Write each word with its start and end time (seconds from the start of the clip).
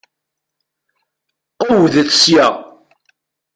Qewwdet 1.59 2.09
sya! 2.21 2.47